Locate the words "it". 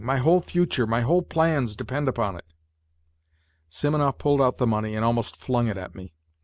2.35-2.45, 5.67-5.77